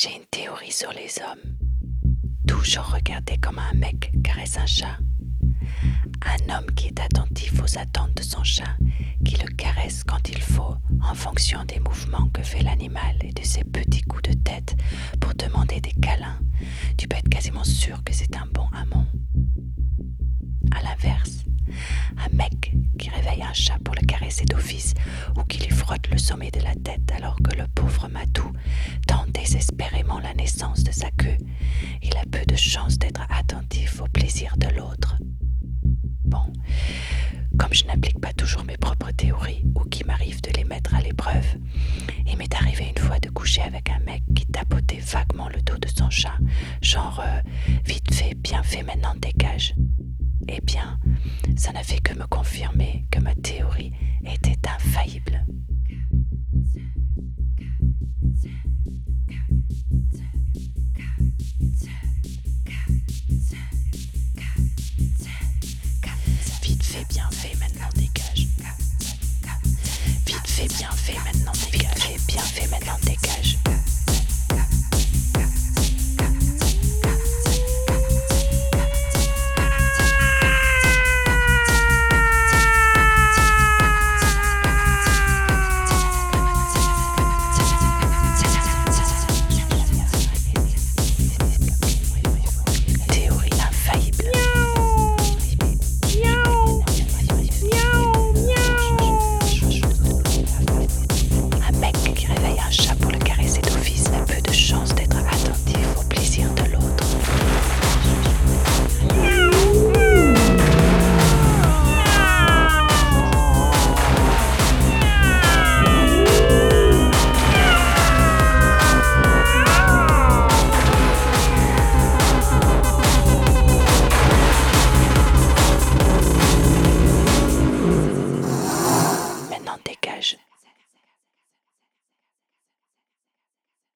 [0.00, 1.56] J'ai une théorie sur les hommes.
[2.46, 4.96] Toujours regarder comme un mec caresse un chat.
[6.24, 8.76] Un homme qui est attentif aux attentes de son chat,
[9.24, 13.42] qui le caresse quand il faut, en fonction des mouvements que fait l'animal et de
[13.42, 14.76] ses petits coups de tête
[15.20, 16.38] pour demander des câlins,
[16.96, 19.06] tu peux être quasiment sûr que c'est un bon amant.
[20.76, 21.37] À l'inverse,
[23.48, 24.94] un chat pour le caresser d'office
[25.36, 28.52] ou qui lui frotte le sommet de la tête alors que le pauvre matou
[29.06, 31.36] tend désespérément la naissance de sa queue,
[32.02, 35.16] il a peu de chance d'être attentif au plaisir de l'autre.
[36.24, 36.52] Bon,
[37.58, 41.00] comme je n'applique pas toujours mes propres théories ou qu'il m'arrive de les mettre à
[41.00, 41.46] l'épreuve,
[42.26, 45.78] il m'est arrivé une fois de coucher avec un mec qui tapotait vaguement le dos
[45.78, 46.36] de son chat,
[46.82, 47.40] genre euh,
[47.86, 49.74] vite fait, bien fait, maintenant dégage.
[50.50, 50.98] Eh bien,
[51.56, 53.34] ça n'a fait que me confirmer que ma
[66.62, 68.48] Vite fait, bien fait, maintenant dégage.
[70.26, 71.07] Vite fait, bien fait.